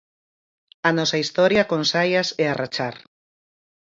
A 0.87 0.89
nosa 0.97 1.21
historia 1.23 1.67
con 1.71 1.81
saias 1.91 2.27
e 2.43 2.45
a 2.47 2.55
rachar. 2.61 2.95